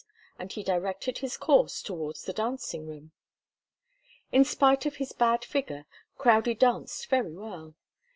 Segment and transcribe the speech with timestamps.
[0.39, 3.11] And he directed his course towards the dancing room.
[4.31, 5.85] In spite of his bad figure,
[6.17, 7.75] Crowdie danced very well.